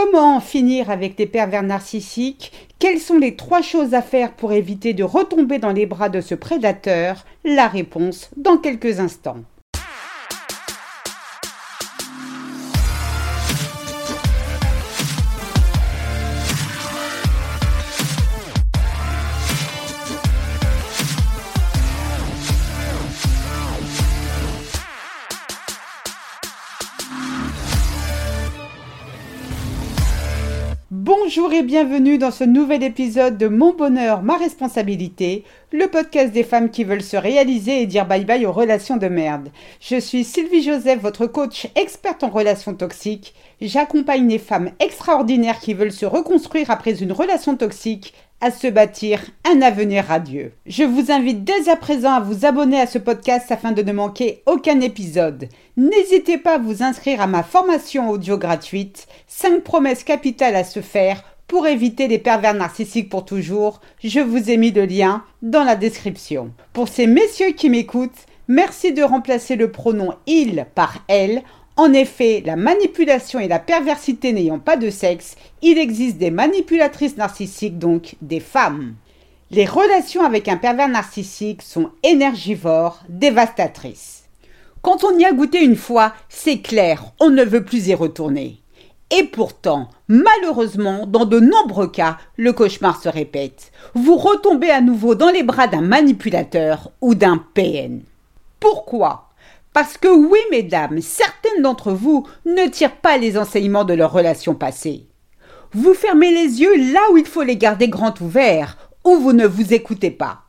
Comment 0.00 0.36
en 0.36 0.40
finir 0.40 0.90
avec 0.90 1.18
les 1.18 1.26
pervers 1.26 1.64
narcissiques? 1.64 2.52
Quelles 2.78 3.00
sont 3.00 3.18
les 3.18 3.34
trois 3.34 3.62
choses 3.62 3.94
à 3.94 4.00
faire 4.00 4.32
pour 4.32 4.52
éviter 4.52 4.94
de 4.94 5.02
retomber 5.02 5.58
dans 5.58 5.72
les 5.72 5.86
bras 5.86 6.08
de 6.08 6.20
ce 6.20 6.36
prédateur? 6.36 7.26
La 7.44 7.66
réponse 7.66 8.30
dans 8.36 8.58
quelques 8.58 9.00
instants. 9.00 9.38
Bonjour 31.38 31.52
et 31.52 31.62
bienvenue 31.62 32.18
dans 32.18 32.32
ce 32.32 32.42
nouvel 32.42 32.82
épisode 32.82 33.38
de 33.38 33.46
Mon 33.46 33.72
bonheur, 33.72 34.22
ma 34.22 34.36
responsabilité, 34.36 35.44
le 35.70 35.86
podcast 35.86 36.32
des 36.32 36.42
femmes 36.42 36.68
qui 36.68 36.82
veulent 36.82 37.00
se 37.00 37.16
réaliser 37.16 37.80
et 37.80 37.86
dire 37.86 38.06
bye 38.06 38.24
bye 38.24 38.44
aux 38.44 38.50
relations 38.50 38.96
de 38.96 39.06
merde. 39.06 39.50
Je 39.80 40.00
suis 40.00 40.24
Sylvie 40.24 40.64
Joseph, 40.64 41.00
votre 41.00 41.28
coach 41.28 41.68
experte 41.76 42.24
en 42.24 42.28
relations 42.28 42.74
toxiques. 42.74 43.34
J'accompagne 43.60 44.28
les 44.28 44.40
femmes 44.40 44.72
extraordinaires 44.80 45.60
qui 45.60 45.74
veulent 45.74 45.92
se 45.92 46.06
reconstruire 46.06 46.72
après 46.72 47.00
une 47.00 47.12
relation 47.12 47.56
toxique 47.56 48.14
à 48.40 48.50
se 48.50 48.68
bâtir 48.68 49.20
un 49.44 49.62
avenir 49.62 50.04
radieux. 50.04 50.52
Je 50.66 50.84
vous 50.84 51.10
invite 51.10 51.44
dès 51.44 51.68
à 51.68 51.76
présent 51.76 52.12
à 52.12 52.20
vous 52.20 52.46
abonner 52.46 52.80
à 52.80 52.86
ce 52.86 52.98
podcast 52.98 53.50
afin 53.50 53.72
de 53.72 53.82
ne 53.82 53.92
manquer 53.92 54.42
aucun 54.46 54.80
épisode. 54.80 55.48
N'hésitez 55.76 56.38
pas 56.38 56.54
à 56.54 56.58
vous 56.58 56.82
inscrire 56.82 57.20
à 57.20 57.26
ma 57.26 57.42
formation 57.42 58.10
audio 58.10 58.38
gratuite 58.38 59.08
5 59.26 59.62
promesses 59.62 60.04
capitales 60.04 60.56
à 60.56 60.64
se 60.64 60.80
faire 60.80 61.22
pour 61.48 61.66
éviter 61.66 62.06
les 62.06 62.18
pervers 62.18 62.54
narcissiques 62.54 63.08
pour 63.08 63.24
toujours. 63.24 63.80
Je 64.04 64.20
vous 64.20 64.50
ai 64.50 64.56
mis 64.56 64.70
le 64.70 64.84
lien 64.84 65.24
dans 65.42 65.64
la 65.64 65.76
description. 65.76 66.52
Pour 66.72 66.88
ces 66.88 67.06
messieurs 67.06 67.52
qui 67.52 67.70
m'écoutent, 67.70 68.26
merci 68.46 68.92
de 68.92 69.02
remplacer 69.02 69.56
le 69.56 69.70
pronom 69.72 70.12
il 70.26 70.66
par 70.74 71.04
elle 71.08 71.42
en 71.78 71.92
effet, 71.92 72.42
la 72.44 72.56
manipulation 72.56 73.38
et 73.38 73.46
la 73.46 73.60
perversité 73.60 74.32
n'ayant 74.32 74.58
pas 74.58 74.76
de 74.76 74.90
sexe, 74.90 75.36
il 75.62 75.78
existe 75.78 76.18
des 76.18 76.32
manipulatrices 76.32 77.16
narcissiques, 77.16 77.78
donc 77.78 78.16
des 78.20 78.40
femmes. 78.40 78.96
Les 79.52 79.64
relations 79.64 80.24
avec 80.24 80.48
un 80.48 80.56
pervers 80.56 80.88
narcissique 80.88 81.62
sont 81.62 81.90
énergivores, 82.02 82.98
dévastatrices. 83.08 84.24
Quand 84.82 85.04
on 85.04 85.16
y 85.20 85.24
a 85.24 85.30
goûté 85.30 85.62
une 85.62 85.76
fois, 85.76 86.14
c'est 86.28 86.58
clair, 86.58 87.12
on 87.20 87.30
ne 87.30 87.44
veut 87.44 87.64
plus 87.64 87.86
y 87.86 87.94
retourner. 87.94 88.60
Et 89.16 89.22
pourtant, 89.22 89.88
malheureusement, 90.08 91.06
dans 91.06 91.26
de 91.26 91.38
nombreux 91.38 91.92
cas, 91.92 92.18
le 92.36 92.52
cauchemar 92.52 93.00
se 93.00 93.08
répète. 93.08 93.70
Vous 93.94 94.16
retombez 94.16 94.70
à 94.70 94.80
nouveau 94.80 95.14
dans 95.14 95.30
les 95.30 95.44
bras 95.44 95.68
d'un 95.68 95.82
manipulateur 95.82 96.90
ou 97.00 97.14
d'un 97.14 97.38
PN. 97.54 98.00
Pourquoi 98.58 99.27
parce 99.80 99.96
que 99.96 100.08
oui, 100.08 100.40
mesdames, 100.50 101.00
certaines 101.00 101.62
d'entre 101.62 101.92
vous 101.92 102.26
ne 102.44 102.66
tirent 102.66 102.96
pas 102.96 103.16
les 103.16 103.38
enseignements 103.38 103.84
de 103.84 103.94
leur 103.94 104.10
relation 104.10 104.56
passée. 104.56 105.06
Vous 105.72 105.94
fermez 105.94 106.32
les 106.32 106.60
yeux 106.60 106.92
là 106.92 106.98
où 107.12 107.16
il 107.16 107.26
faut 107.26 107.44
les 107.44 107.56
garder 107.56 107.86
grands 107.86 108.14
ouverts, 108.20 108.76
ou 109.04 109.18
vous 109.18 109.32
ne 109.32 109.46
vous 109.46 109.72
écoutez 109.72 110.10
pas. 110.10 110.40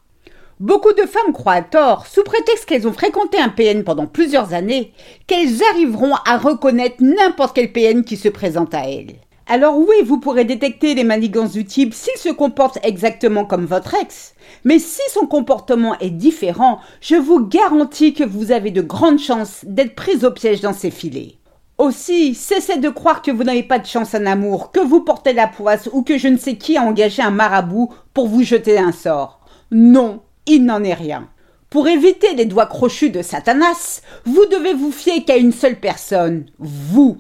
Beaucoup 0.60 0.94
de 0.94 1.04
femmes 1.04 1.32
croient 1.32 1.54
à 1.54 1.62
tort, 1.62 2.08
sous 2.08 2.24
prétexte 2.24 2.66
qu'elles 2.66 2.88
ont 2.88 2.92
fréquenté 2.92 3.40
un 3.40 3.50
PN 3.50 3.84
pendant 3.84 4.08
plusieurs 4.08 4.56
années, 4.56 4.94
qu'elles 5.28 5.62
arriveront 5.74 6.16
à 6.26 6.40
reconnaître 6.40 6.98
n'importe 7.00 7.56
quel 7.56 7.72
PN 7.72 8.04
qui 8.04 8.18
se 8.18 8.30
présente 8.30 8.74
à 8.74 8.90
elles. 8.90 9.18
Alors 9.52 9.80
oui, 9.80 9.96
vous 10.06 10.20
pourrez 10.20 10.46
détecter 10.46 10.94
les 10.94 11.04
manigances 11.04 11.54
du 11.54 11.66
type 11.66 11.96
s'il 11.96 12.18
se 12.18 12.30
comporte 12.30 12.78
exactement 12.84 13.46
comme 13.46 13.66
votre 13.66 13.96
ex. 13.96 14.36
Mais 14.64 14.78
si 14.78 15.02
son 15.12 15.26
comportement 15.26 15.98
est 15.98 16.12
différent, 16.12 16.80
je 17.02 17.16
vous 17.16 17.48
garantis 17.48 18.14
que 18.14 18.24
vous 18.24 18.52
avez 18.52 18.70
de 18.70 18.84
grandes 18.84 19.18
chances 19.18 19.66
d'être 19.66 19.96
prise 19.96 20.24
au 20.24 20.30
piège 20.30 20.62
dans 20.62 20.74
ses 20.74 20.92
filets. 20.92 21.38
Aussi, 21.80 22.36
cessez 22.36 22.78
de 22.78 22.90
croire 22.90 23.24
que 23.24 23.32
vous 23.32 23.44
n'avez 23.44 23.64
pas 23.64 23.80
de 23.80 23.88
chance 23.88 24.14
en 24.14 24.28
amour, 24.28 24.72
que 24.72 24.82
vous 24.82 25.02
portez 25.02 25.34
la 25.34 25.48
poisse 25.48 25.90
ou 25.94 26.04
que 26.04 26.20
je 26.20 26.28
ne 26.28 26.38
sais 26.38 26.56
qui 26.56 26.78
a 26.78 26.84
engagé 26.84 27.24
un 27.24 27.32
marabout 27.32 27.92
pour 28.14 28.28
vous 28.28 28.44
jeter 28.44 28.78
un 28.78 28.92
sort. 28.92 29.40
Non, 29.72 30.22
il 30.46 30.64
n'en 30.64 30.84
est 30.84 30.94
rien. 30.94 31.28
Pour 31.72 31.88
éviter 31.88 32.36
les 32.36 32.46
doigts 32.46 32.68
crochus 32.68 33.10
de 33.10 33.24
Satanas, 33.24 34.02
vous 34.26 34.46
devez 34.46 34.76
vous 34.76 34.92
fier 34.92 35.26
qu'à 35.26 35.38
une 35.38 35.54
seule 35.54 35.80
personne, 35.80 36.46
vous. 36.60 37.18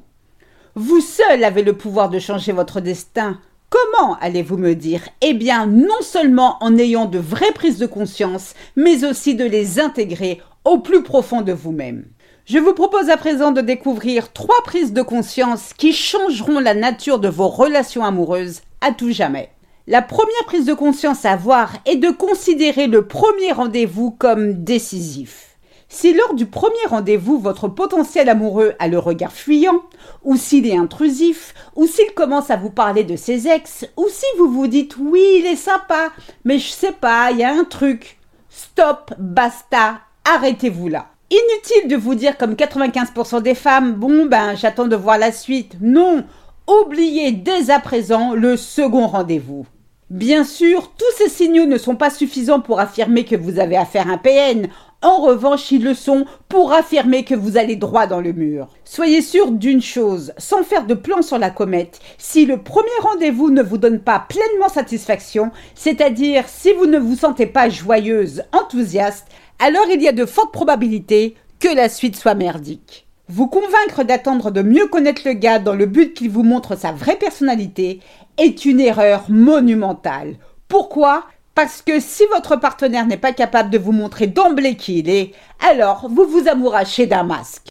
Vous 0.75 1.02
seul 1.02 1.44
avez 1.44 1.63
le 1.63 1.74
pouvoir 1.74 2.09
de 2.09 2.19
changer 2.19 2.52
votre 2.52 2.80
destin. 2.80 3.40
Comment 3.69 4.18
allez-vous 4.22 4.57
me 4.57 4.75
dire? 4.75 5.02
Eh 5.22 5.34
bien, 5.34 5.66
non 5.66 6.02
seulement 6.02 6.57
en 6.62 6.78
ayant 6.78 7.06
de 7.06 7.18
vraies 7.18 7.53
prises 7.53 7.80
de 7.80 7.88
conscience, 7.88 8.53
mais 8.75 9.03
aussi 9.03 9.34
de 9.34 9.46
les 9.46 9.79
intégrer 9.79 10.40
au 10.66 10.78
plus 10.78 11.02
profond 11.02 11.41
de 11.41 11.53
vous-même. 11.53 12.06
Je 12.46 12.59
vous 12.59 12.74
propose 12.74 13.09
à 13.09 13.18
présent 13.18 13.52
de 13.52 13.62
découvrir 13.62 14.31
trois 14.31 14.62
prises 14.63 14.94
de 14.94 15.02
conscience 15.02 15.74
qui 15.74 15.91
changeront 15.91 16.59
la 16.59 16.75
nature 16.75 17.19
de 17.19 17.29
vos 17.29 17.47
relations 17.47 18.03
amoureuses 18.03 18.62
à 18.81 18.91
tout 18.91 19.12
jamais. 19.12 19.50
La 19.88 20.03
première 20.03 20.46
prise 20.46 20.66
de 20.66 20.74
conscience 20.75 21.25
à 21.25 21.31
avoir 21.31 21.74
est 21.88 21.96
de 21.96 22.12
considérer 22.12 22.85
le 22.85 23.08
premier 23.08 23.52
rendez-vous 23.52 24.12
comme 24.12 24.63
décisif. 24.63 25.49
Si 25.92 26.14
lors 26.14 26.36
du 26.36 26.46
premier 26.46 26.86
rendez-vous, 26.88 27.40
votre 27.40 27.68
potentiel 27.68 28.30
amoureux 28.30 28.74
a 28.78 28.88
le 28.88 29.00
regard 29.00 29.32
fuyant, 29.32 29.82
ou 30.24 30.38
s'il 30.38 30.68
est 30.68 30.78
intrusif, 30.78 31.56
ou 31.76 31.88
s'il 31.88 32.14
commence 32.14 32.52
à 32.52 32.58
vous 32.58 32.70
parler 32.70 33.04
de 33.04 33.16
ses 33.16 33.48
ex, 33.48 33.88
ou 33.98 34.06
si 34.08 34.26
vous 34.38 34.52
vous 34.52 34.68
dites 34.68 34.98
oui, 34.98 35.24
il 35.40 35.48
est 35.48 35.56
sympa, 35.56 36.12
mais 36.46 36.60
je 36.60 36.70
sais 36.70 36.92
pas, 36.92 37.32
il 37.32 37.40
y 37.40 37.44
a 37.44 37.52
un 37.52 37.64
truc. 37.64 38.20
Stop, 38.50 39.16
basta, 39.18 40.02
arrêtez-vous 40.26 40.90
là. 40.90 41.08
Inutile 41.32 41.90
de 41.90 41.96
vous 41.96 42.14
dire 42.14 42.38
comme 42.38 42.54
95% 42.54 43.42
des 43.42 43.56
femmes, 43.56 43.94
bon 43.94 44.28
ben 44.28 44.54
j'attends 44.56 44.88
de 44.88 44.96
voir 44.96 45.18
la 45.18 45.32
suite. 45.32 45.76
Non, 45.82 46.24
oubliez 46.68 47.32
dès 47.32 47.72
à 47.72 47.80
présent 47.80 48.36
le 48.36 48.58
second 48.58 49.08
rendez-vous. 49.08 49.66
Bien 50.10 50.44
sûr, 50.44 50.92
tous 50.98 51.18
ces 51.18 51.30
signaux 51.30 51.68
ne 51.68 51.78
sont 51.78 51.96
pas 51.96 52.10
suffisants 52.10 52.62
pour 52.62 52.80
affirmer 52.80 53.26
que 53.26 53.36
vous 53.36 53.60
avez 53.60 53.78
affaire 53.78 54.10
à 54.10 54.14
un 54.14 54.18
PN. 54.18 54.68
En 55.02 55.22
revanche, 55.22 55.72
ils 55.72 55.82
le 55.82 55.94
sont 55.94 56.26
pour 56.50 56.74
affirmer 56.74 57.24
que 57.24 57.34
vous 57.34 57.56
allez 57.56 57.78
droit 57.78 58.06
dans 58.06 58.20
le 58.20 58.34
mur. 58.34 58.68
Soyez 58.84 59.22
sûr 59.22 59.52
d'une 59.52 59.82
chose, 59.82 60.34
sans 60.38 60.64
faire 60.64 60.86
de 60.86 60.94
plan 60.94 61.22
sur 61.22 61.38
la 61.38 61.50
comète, 61.50 62.02
si 62.18 62.46
le 62.46 62.58
premier 62.58 62.90
rendez-vous 63.02 63.50
ne 63.50 63.64
vous 63.64 63.78
donne 63.78 64.02
pas 64.02 64.26
pleinement 64.28 64.68
satisfaction, 64.68 65.52
c'est-à-dire 65.74 66.44
si 66.50 66.74
vous 66.74 66.86
ne 66.86 67.00
vous 67.00 67.16
sentez 67.16 67.46
pas 67.46 67.70
joyeuse, 67.70 68.44
enthousiaste, 68.52 69.28
alors 69.59 69.86
il 69.90 70.02
y 70.02 70.08
a 70.09 70.12
de 70.12 70.26
fortes 70.26 70.52
probabilités 70.52 71.36
que 71.62 71.74
la 71.74 71.88
suite 71.88 72.18
soit 72.18 72.36
merdique. 72.36 73.08
Vous 73.30 73.48
convaincre 73.48 74.04
d'attendre 74.04 74.52
de 74.52 74.62
mieux 74.62 74.88
connaître 74.88 75.22
le 75.24 75.34
gars 75.34 75.59
dans 75.59 75.76
le 75.76 75.86
but 75.86 76.14
qu'il 76.14 76.30
vous 76.30 76.44
montre 76.44 76.78
sa 76.78 76.92
vraie 76.92 77.16
personnalité 77.16 78.02
est 78.38 78.66
une 78.66 78.82
erreur 78.82 79.24
monumentale. 79.30 80.36
Pourquoi? 80.68 81.24
Parce 81.62 81.81
que 81.81 82.00
si 82.00 82.24
votre 82.31 82.56
partenaire 82.56 83.06
n'est 83.06 83.18
pas 83.18 83.34
capable 83.34 83.70
de 83.70 83.78
vous 83.78 83.92
montrer 83.92 84.28
d'emblée 84.28 84.78
qui 84.78 85.00
il 85.00 85.09
est, 85.09 85.34
alors 85.70 86.08
vous 86.09 86.24
vous 86.25 86.47
amourachez 86.47 87.06
d'un 87.06 87.24
masque. 87.24 87.68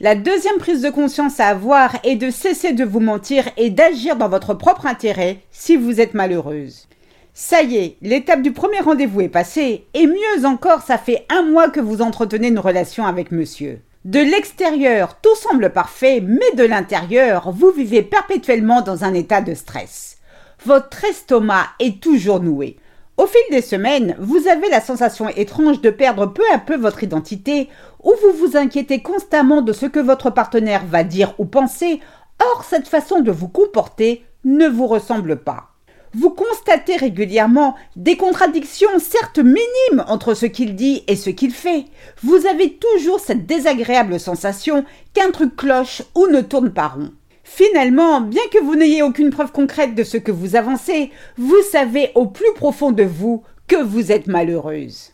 La 0.00 0.14
deuxième 0.14 0.56
prise 0.56 0.80
de 0.80 0.88
conscience 0.88 1.38
à 1.38 1.48
avoir 1.48 1.96
est 2.04 2.16
de 2.16 2.30
cesser 2.30 2.72
de 2.72 2.86
vous 2.86 3.00
mentir 3.00 3.44
et 3.58 3.68
d'agir 3.68 4.16
dans 4.16 4.30
votre 4.30 4.54
propre 4.54 4.86
intérêt 4.86 5.40
si 5.50 5.76
vous 5.76 6.00
êtes 6.00 6.14
malheureuse. 6.14 6.88
Ça 7.34 7.60
y 7.60 7.76
est, 7.76 7.96
l'étape 8.00 8.40
du 8.40 8.52
premier 8.52 8.80
rendez-vous 8.80 9.20
est 9.20 9.28
passée, 9.28 9.84
et 9.92 10.06
mieux 10.06 10.46
encore, 10.46 10.80
ça 10.80 10.96
fait 10.96 11.26
un 11.28 11.42
mois 11.42 11.68
que 11.68 11.80
vous 11.80 12.00
entretenez 12.00 12.48
une 12.48 12.58
relation 12.58 13.04
avec 13.04 13.30
monsieur. 13.30 13.82
De 14.06 14.20
l'extérieur, 14.20 15.18
tout 15.20 15.36
semble 15.36 15.68
parfait, 15.68 16.22
mais 16.26 16.50
de 16.56 16.64
l'intérieur, 16.64 17.50
vous 17.50 17.72
vivez 17.72 18.00
perpétuellement 18.00 18.80
dans 18.80 19.04
un 19.04 19.12
état 19.12 19.42
de 19.42 19.52
stress. 19.52 20.16
Votre 20.64 21.04
estomac 21.04 21.66
est 21.78 22.02
toujours 22.02 22.40
noué. 22.40 22.78
Au 23.18 23.26
fil 23.26 23.42
des 23.50 23.62
semaines, 23.62 24.14
vous 24.20 24.46
avez 24.46 24.68
la 24.70 24.80
sensation 24.80 25.28
étrange 25.28 25.80
de 25.80 25.90
perdre 25.90 26.26
peu 26.26 26.44
à 26.54 26.58
peu 26.58 26.76
votre 26.76 27.02
identité, 27.02 27.68
ou 28.04 28.12
vous 28.22 28.38
vous 28.38 28.56
inquiétez 28.56 29.02
constamment 29.02 29.60
de 29.60 29.72
ce 29.72 29.86
que 29.86 29.98
votre 29.98 30.30
partenaire 30.30 30.86
va 30.86 31.02
dire 31.02 31.34
ou 31.38 31.44
penser, 31.44 32.00
or 32.40 32.62
cette 32.62 32.86
façon 32.86 33.18
de 33.18 33.32
vous 33.32 33.48
comporter 33.48 34.24
ne 34.44 34.68
vous 34.68 34.86
ressemble 34.86 35.34
pas. 35.34 35.70
Vous 36.14 36.30
constatez 36.30 36.94
régulièrement 36.94 37.74
des 37.96 38.16
contradictions 38.16 39.00
certes 39.00 39.40
minimes 39.40 40.04
entre 40.06 40.34
ce 40.34 40.46
qu'il 40.46 40.76
dit 40.76 41.02
et 41.08 41.16
ce 41.16 41.30
qu'il 41.30 41.50
fait. 41.50 41.86
Vous 42.22 42.46
avez 42.46 42.74
toujours 42.74 43.18
cette 43.18 43.46
désagréable 43.46 44.20
sensation 44.20 44.84
qu'un 45.12 45.32
truc 45.32 45.56
cloche 45.56 46.02
ou 46.14 46.28
ne 46.28 46.40
tourne 46.40 46.70
pas 46.70 46.86
rond. 46.86 47.10
Finalement, 47.50 48.20
bien 48.20 48.42
que 48.52 48.62
vous 48.62 48.76
n'ayez 48.76 49.02
aucune 49.02 49.30
preuve 49.30 49.52
concrète 49.52 49.94
de 49.94 50.04
ce 50.04 50.18
que 50.18 50.30
vous 50.30 50.54
avancez, 50.54 51.10
vous 51.38 51.62
savez 51.72 52.12
au 52.14 52.26
plus 52.26 52.52
profond 52.54 52.92
de 52.92 53.02
vous 53.02 53.42
que 53.66 53.82
vous 53.82 54.12
êtes 54.12 54.26
malheureuse. 54.26 55.12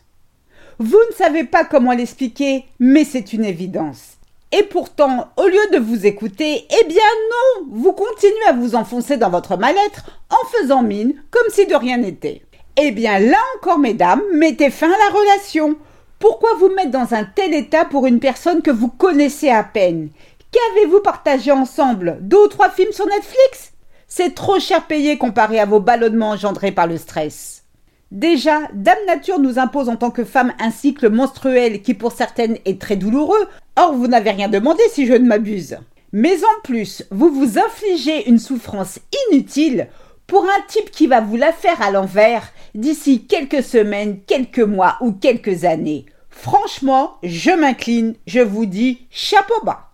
Vous 0.77 0.99
ne 1.09 1.15
savez 1.15 1.45
pas 1.45 1.63
comment 1.63 1.93
l'expliquer, 1.93 2.65
mais 2.77 3.05
c'est 3.05 3.31
une 3.31 3.45
évidence. 3.45 4.17
Et 4.51 4.63
pourtant, 4.63 5.29
au 5.37 5.47
lieu 5.47 5.71
de 5.71 5.79
vous 5.79 6.05
écouter, 6.05 6.67
eh 6.69 6.83
bien 6.83 6.97
non, 7.31 7.67
vous 7.71 7.93
continuez 7.93 8.45
à 8.49 8.53
vous 8.53 8.75
enfoncer 8.75 9.15
dans 9.15 9.29
votre 9.29 9.57
mal-être 9.57 10.05
en 10.29 10.45
faisant 10.57 10.83
mine 10.83 11.15
comme 11.31 11.49
si 11.49 11.65
de 11.65 11.75
rien 11.75 11.97
n'était. 11.97 12.41
Eh 12.75 12.91
bien 12.91 13.17
là 13.17 13.39
encore, 13.57 13.79
mesdames, 13.79 14.21
mettez 14.33 14.69
fin 14.69 14.91
à 14.91 14.97
la 14.97 15.17
relation. 15.17 15.77
Pourquoi 16.19 16.49
vous 16.59 16.69
mettre 16.69 16.91
dans 16.91 17.13
un 17.13 17.23
tel 17.23 17.53
état 17.53 17.85
pour 17.85 18.05
une 18.05 18.19
personne 18.19 18.61
que 18.61 18.71
vous 18.71 18.89
connaissez 18.89 19.49
à 19.49 19.63
peine? 19.63 20.09
Qu'avez-vous 20.55 21.01
partagé 21.01 21.51
ensemble? 21.51 22.17
Deux 22.21 22.45
ou 22.45 22.47
trois 22.47 22.69
films 22.69 22.93
sur 22.93 23.05
Netflix? 23.07 23.73
C'est 24.07 24.33
trop 24.35 24.57
cher 24.57 24.87
payé 24.87 25.17
comparé 25.17 25.59
à 25.59 25.65
vos 25.65 25.81
ballonnements 25.81 26.29
engendrés 26.29 26.71
par 26.71 26.87
le 26.87 26.97
stress. 26.97 27.65
Déjà, 28.09 28.61
Dame 28.73 29.05
Nature 29.05 29.39
nous 29.39 29.59
impose 29.59 29.89
en 29.89 29.97
tant 29.97 30.11
que 30.11 30.23
femme 30.23 30.53
un 30.61 30.71
cycle 30.71 31.09
menstruel 31.09 31.81
qui 31.81 31.93
pour 31.93 32.13
certaines 32.13 32.57
est 32.63 32.79
très 32.79 32.95
douloureux, 32.95 33.49
or 33.75 33.95
vous 33.95 34.07
n'avez 34.07 34.31
rien 34.31 34.47
demandé 34.47 34.81
si 34.91 35.05
je 35.05 35.11
ne 35.11 35.27
m'abuse. 35.27 35.77
Mais 36.13 36.37
en 36.45 36.61
plus, 36.63 37.03
vous 37.11 37.29
vous 37.29 37.59
infligez 37.59 38.29
une 38.29 38.39
souffrance 38.39 38.99
inutile 39.29 39.89
pour 40.25 40.45
un 40.45 40.61
type 40.69 40.89
qui 40.89 41.07
va 41.07 41.19
vous 41.19 41.35
la 41.35 41.51
faire 41.51 41.81
à 41.81 41.91
l'envers 41.91 42.47
d'ici 42.75 43.25
quelques 43.25 43.61
semaines, 43.61 44.21
quelques 44.25 44.59
mois 44.59 44.95
ou 45.01 45.11
quelques 45.11 45.65
années. 45.65 46.05
Franchement, 46.29 47.17
je 47.23 47.51
m'incline, 47.51 48.15
je 48.25 48.39
vous 48.39 48.65
dis 48.65 49.05
chapeau 49.11 49.55
bas. 49.65 49.84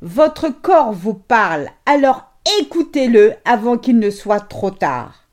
Votre 0.00 0.48
corps 0.48 0.92
vous 0.92 1.14
parle, 1.14 1.66
alors 1.84 2.30
écoutez-le 2.60 3.34
avant 3.44 3.78
qu'il 3.78 3.98
ne 3.98 4.10
soit 4.10 4.38
trop 4.38 4.70
tard. 4.70 5.24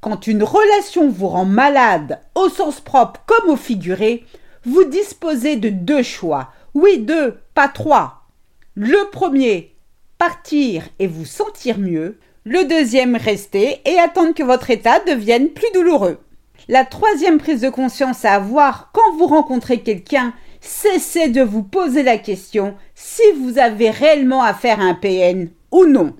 Quand 0.00 0.28
une 0.28 0.44
relation 0.44 1.08
vous 1.08 1.26
rend 1.26 1.44
malade, 1.44 2.20
au 2.36 2.48
sens 2.48 2.80
propre 2.80 3.20
comme 3.26 3.50
au 3.50 3.56
figuré, 3.56 4.24
vous 4.64 4.84
disposez 4.84 5.56
de 5.56 5.70
deux 5.70 6.04
choix. 6.04 6.50
Oui, 6.74 6.98
deux, 6.98 7.40
pas 7.54 7.66
trois. 7.66 8.22
Le 8.76 9.10
premier, 9.10 9.74
partir 10.18 10.84
et 11.00 11.08
vous 11.08 11.24
sentir 11.24 11.78
mieux. 11.78 12.20
Le 12.44 12.64
deuxième, 12.64 13.16
rester 13.16 13.80
et 13.84 13.98
attendre 13.98 14.34
que 14.34 14.44
votre 14.44 14.70
état 14.70 15.00
devienne 15.00 15.48
plus 15.48 15.70
douloureux. 15.74 16.20
La 16.68 16.84
troisième 16.84 17.38
prise 17.38 17.60
de 17.60 17.70
conscience 17.70 18.24
à 18.24 18.34
avoir 18.34 18.90
quand 18.92 19.16
vous 19.16 19.26
rencontrez 19.26 19.80
quelqu'un, 19.80 20.32
cessez 20.62 21.28
de 21.28 21.42
vous 21.42 21.64
poser 21.64 22.02
la 22.02 22.16
question 22.16 22.74
si 22.94 23.22
vous 23.38 23.58
avez 23.58 23.90
réellement 23.90 24.42
affaire 24.42 24.80
à 24.80 24.84
un 24.84 24.94
PN 24.94 25.50
ou 25.70 25.84
non. 25.84 26.14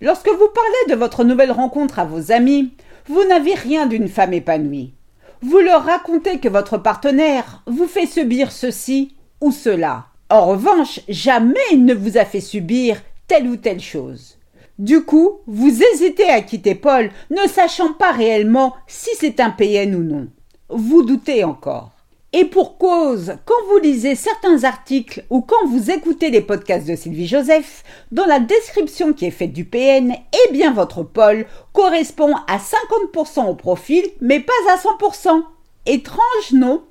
Lorsque 0.00 0.28
vous 0.28 0.48
parlez 0.54 0.90
de 0.90 0.94
votre 0.94 1.24
nouvelle 1.24 1.52
rencontre 1.52 1.98
à 1.98 2.04
vos 2.04 2.32
amis, 2.32 2.72
vous 3.08 3.24
n'avez 3.24 3.54
rien 3.54 3.86
d'une 3.86 4.08
femme 4.08 4.32
épanouie. 4.32 4.94
Vous 5.42 5.58
leur 5.58 5.84
racontez 5.84 6.38
que 6.38 6.48
votre 6.48 6.78
partenaire 6.78 7.62
vous 7.66 7.86
fait 7.86 8.06
subir 8.06 8.52
ceci 8.52 9.14
ou 9.40 9.52
cela. 9.52 10.06
En 10.30 10.46
revanche, 10.46 11.00
jamais 11.08 11.60
il 11.72 11.84
ne 11.84 11.94
vous 11.94 12.18
a 12.18 12.24
fait 12.24 12.40
subir 12.40 13.02
telle 13.26 13.48
ou 13.48 13.56
telle 13.56 13.80
chose. 13.80 14.38
Du 14.78 15.04
coup, 15.04 15.38
vous 15.46 15.82
hésitez 15.82 16.28
à 16.28 16.42
quitter 16.42 16.74
Paul, 16.74 17.10
ne 17.30 17.48
sachant 17.48 17.94
pas 17.94 18.12
réellement 18.12 18.74
si 18.86 19.10
c'est 19.18 19.40
un 19.40 19.50
PN 19.50 19.94
ou 19.94 20.02
non. 20.02 20.28
Vous 20.68 21.02
doutez 21.02 21.44
encore. 21.44 21.95
Et 22.38 22.44
pour 22.44 22.76
cause, 22.76 23.32
quand 23.46 23.54
vous 23.70 23.78
lisez 23.78 24.14
certains 24.14 24.64
articles 24.64 25.24
ou 25.30 25.40
quand 25.40 25.66
vous 25.68 25.90
écoutez 25.90 26.28
les 26.28 26.42
podcasts 26.42 26.86
de 26.86 26.94
Sylvie 26.94 27.26
Joseph, 27.26 27.82
dans 28.12 28.26
la 28.26 28.40
description 28.40 29.14
qui 29.14 29.24
est 29.24 29.30
faite 29.30 29.54
du 29.54 29.64
PN, 29.64 30.12
eh 30.12 30.52
bien 30.52 30.70
votre 30.74 31.02
Paul 31.02 31.46
correspond 31.72 32.34
à 32.46 32.58
50% 32.58 33.46
au 33.46 33.54
profil, 33.54 34.04
mais 34.20 34.38
pas 34.38 34.52
à 34.70 34.76
100%. 34.76 35.44
Étrange, 35.86 36.52
non? 36.52 36.82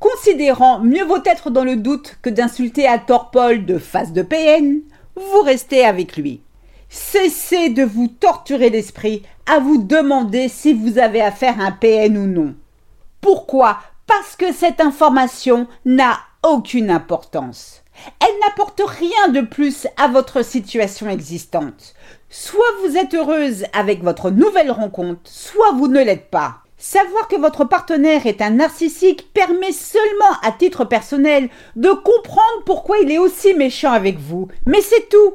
Considérant 0.00 0.80
mieux 0.80 1.04
vaut 1.04 1.24
être 1.24 1.48
dans 1.48 1.64
le 1.64 1.76
doute 1.76 2.18
que 2.20 2.28
d'insulter 2.28 2.86
à 2.86 2.98
tort 2.98 3.30
Paul 3.30 3.64
de 3.64 3.78
face 3.78 4.12
de 4.12 4.20
PN, 4.20 4.82
vous 5.16 5.40
restez 5.46 5.82
avec 5.82 6.18
lui. 6.18 6.42
Cessez 6.90 7.70
de 7.70 7.84
vous 7.84 8.08
torturer 8.08 8.68
l'esprit 8.68 9.22
à 9.46 9.60
vous 9.60 9.82
demander 9.82 10.48
si 10.48 10.74
vous 10.74 10.98
avez 10.98 11.22
affaire 11.22 11.58
à 11.58 11.68
un 11.68 11.72
PN 11.72 12.18
ou 12.18 12.26
non. 12.26 12.54
Pourquoi 13.22 13.78
Parce 14.08 14.36
que 14.36 14.52
cette 14.52 14.80
information 14.80 15.68
n'a 15.84 16.18
aucune 16.42 16.90
importance. 16.90 17.82
Elle 18.20 18.34
n'apporte 18.40 18.80
rien 18.84 19.28
de 19.28 19.42
plus 19.42 19.86
à 19.98 20.08
votre 20.08 20.42
situation 20.42 21.10
existante. 21.10 21.94
Soit 22.30 22.64
vous 22.82 22.96
êtes 22.96 23.12
heureuse 23.14 23.66
avec 23.74 24.02
votre 24.02 24.30
nouvelle 24.30 24.70
rencontre, 24.70 25.20
soit 25.24 25.72
vous 25.72 25.88
ne 25.88 26.02
l'êtes 26.02 26.30
pas. 26.30 26.62
Savoir 26.78 27.28
que 27.28 27.36
votre 27.36 27.64
partenaire 27.64 28.26
est 28.26 28.40
un 28.40 28.50
narcissique 28.50 29.32
permet 29.34 29.72
seulement 29.72 30.38
à 30.42 30.52
titre 30.52 30.86
personnel 30.86 31.50
de 31.76 31.90
comprendre 31.90 32.64
pourquoi 32.64 32.98
il 33.00 33.10
est 33.10 33.18
aussi 33.18 33.52
méchant 33.54 33.92
avec 33.92 34.18
vous. 34.18 34.48
Mais 34.64 34.80
c'est 34.80 35.10
tout. 35.10 35.34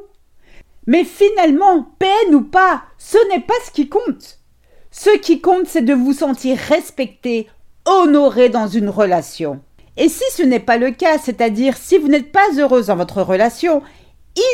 Mais 0.88 1.04
finalement, 1.04 1.86
peine 2.00 2.34
ou 2.34 2.42
pas, 2.42 2.82
ce 2.98 3.18
n'est 3.28 3.42
pas 3.42 3.54
ce 3.64 3.70
qui 3.70 3.88
compte. 3.88 4.40
Ce 4.90 5.10
qui 5.18 5.40
compte, 5.40 5.66
c'est 5.66 5.82
de 5.82 5.92
vous 5.92 6.12
sentir 6.12 6.56
respecté, 6.56 7.48
honoré 7.84 8.48
dans 8.48 8.66
une 8.66 8.88
relation. 8.88 9.60
Et 9.96 10.08
si 10.08 10.24
ce 10.32 10.42
n'est 10.42 10.60
pas 10.60 10.76
le 10.76 10.90
cas, 10.90 11.18
c'est-à-dire 11.18 11.76
si 11.76 11.98
vous 11.98 12.08
n'êtes 12.08 12.32
pas 12.32 12.46
heureuse 12.58 12.86
dans 12.86 12.96
votre 12.96 13.22
relation, 13.22 13.82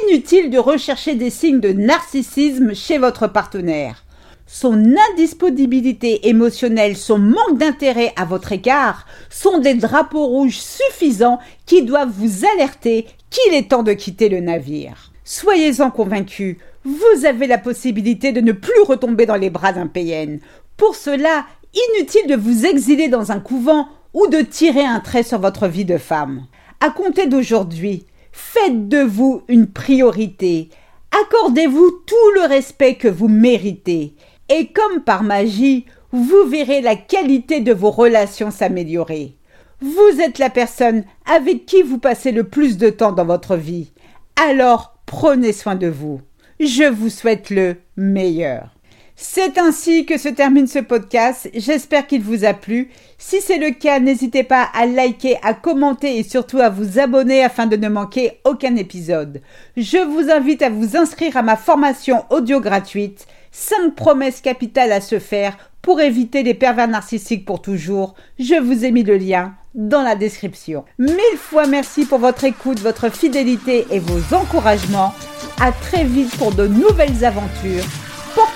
inutile 0.05 0.51
de 0.51 0.59
rechercher 0.59 1.15
des 1.15 1.31
signes 1.31 1.61
de 1.61 1.73
narcissisme 1.73 2.75
chez 2.75 2.99
votre 2.99 3.27
partenaire. 3.27 4.05
Son 4.47 4.83
indisponibilité 5.13 6.29
émotionnelle, 6.29 6.97
son 6.97 7.19
manque 7.19 7.57
d'intérêt 7.57 8.13
à 8.17 8.25
votre 8.25 8.51
égard 8.51 9.07
sont 9.31 9.59
des 9.59 9.75
drapeaux 9.75 10.27
rouges 10.27 10.59
suffisants 10.59 11.39
qui 11.67 11.83
doivent 11.83 12.13
vous 12.13 12.45
alerter 12.57 13.07
qu'il 13.31 13.55
est 13.55 13.71
temps 13.71 13.85
de 13.85 13.93
quitter 13.93 14.29
le 14.29 14.41
navire. 14.41 15.13
Soyez-en 15.25 15.93
convaincus, 15.93 16.57
vous 16.85 17.25
avez 17.25 17.47
la 17.47 17.59
possibilité 17.59 18.33
de 18.33 18.41
ne 18.41 18.51
plus 18.51 18.81
retomber 18.85 19.25
dans 19.25 19.37
les 19.37 19.51
bras 19.51 19.73
d'un 19.73 19.87
PN. 19.87 20.41
Pour 20.77 20.97
cela, 20.97 21.45
inutile 21.75 22.27
de 22.29 22.37
vous 22.37 22.67
exiler 22.67 23.09
dans 23.09 23.33
un 23.33 23.41
couvent 23.41 23.89
ou 24.15 24.27
de 24.27 24.41
tirer 24.41 24.85
un 24.85 25.01
trait 25.01 25.23
sur 25.23 25.39
votre 25.39 25.69
vie 25.69 25.85
de 25.85 25.99
femme. 25.99 26.47
À 26.81 26.91
compter 26.91 27.27
d'aujourd'hui, 27.27 28.07
faites 28.33 28.89
de 28.89 29.03
vous 29.03 29.43
une 29.49 29.67
priorité. 29.67 30.71
Accordez-vous 31.23 31.91
tout 32.07 32.31
le 32.35 32.43
respect 32.43 32.95
que 32.95 33.09
vous 33.09 33.29
méritez. 33.29 34.15
Et 34.49 34.69
comme 34.69 35.03
par 35.03 35.23
magie, 35.23 35.87
vous 36.13 36.45
verrez 36.47 36.81
la 36.81 36.97
qualité 36.97 37.61
de 37.61 37.73
vos 37.73 37.91
relations 37.91 38.51
s'améliorer. 38.51 39.37
Vous 39.81 40.21
êtes 40.21 40.39
la 40.39 40.51
personne 40.51 41.05
avec 41.25 41.67
qui 41.67 41.83
vous 41.83 41.99
passez 41.99 42.33
le 42.33 42.45
plus 42.45 42.77
de 42.77 42.91
temps 42.91 43.13
dans 43.13 43.25
votre 43.25 43.57
vie. 43.57 43.93
Alors 44.37 44.95
Prenez 45.11 45.53
soin 45.53 45.75
de 45.75 45.89
vous. 45.89 46.21
Je 46.61 46.85
vous 46.85 47.09
souhaite 47.09 47.51
le 47.51 47.75
meilleur. 47.97 48.77
C'est 49.23 49.59
ainsi 49.59 50.07
que 50.07 50.17
se 50.17 50.31
termine 50.31 50.67
ce 50.67 50.79
podcast. 50.79 51.51
J'espère 51.53 52.07
qu'il 52.07 52.23
vous 52.23 52.47
a 52.47 52.55
plu. 52.55 52.91
Si 53.19 53.43
c'est 53.43 53.59
le 53.59 53.71
cas, 53.71 54.01
n'hésitez 54.01 54.45
pas 54.45 54.67
à 54.73 54.87
liker, 54.87 55.37
à 55.43 55.53
commenter 55.53 56.17
et 56.17 56.23
surtout 56.23 56.59
à 56.59 56.71
vous 56.71 56.99
abonner 56.99 57.45
afin 57.45 57.67
de 57.67 57.77
ne 57.77 57.91
manquer 57.91 58.41
aucun 58.45 58.77
épisode. 58.77 59.43
Je 59.77 59.99
vous 59.99 60.31
invite 60.31 60.63
à 60.63 60.71
vous 60.71 60.97
inscrire 60.97 61.37
à 61.37 61.43
ma 61.43 61.59
formation 61.59 62.25
audio 62.31 62.61
gratuite 62.61 63.27
5 63.53 63.95
promesses 63.95 64.41
capitales 64.41 64.91
à 64.91 65.03
se 65.03 65.19
faire 65.19 65.71
pour 65.83 66.01
éviter 66.01 66.43
les 66.43 66.55
pervers 66.55 66.89
narcissiques 66.89 67.45
pour 67.45 67.61
toujours. 67.61 68.15
Je 68.39 68.55
vous 68.55 68.87
ai 68.87 68.91
mis 68.91 69.03
le 69.03 69.19
lien 69.19 69.53
dans 69.75 70.03
la 70.03 70.17
description. 70.17 70.87
Mille 70.99 71.37
fois 71.37 71.67
merci 71.67 72.07
pour 72.07 72.21
votre 72.21 72.45
écoute, 72.45 72.81
votre 72.81 73.11
fidélité 73.11 73.87
et 73.91 73.99
vos 73.99 74.35
encouragements. 74.35 75.13
À 75.61 75.73
très 75.73 76.05
vite 76.05 76.35
pour 76.39 76.53
de 76.53 76.67
nouvelles 76.67 77.23
aventures. 77.23 77.85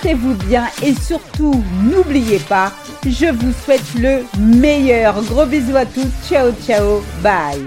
Portez-vous 0.05 0.35
bien 0.35 0.67
et 0.83 0.93
surtout 0.93 1.63
n'oubliez 1.83 2.37
pas, 2.37 2.71
je 3.03 3.25
vous 3.25 3.51
souhaite 3.51 3.95
le 3.95 4.23
meilleur. 4.37 5.19
Gros 5.23 5.47
bisous 5.47 5.75
à 5.75 5.85
tous. 5.87 6.11
Ciao 6.29 6.51
ciao. 6.63 7.01
Bye. 7.23 7.65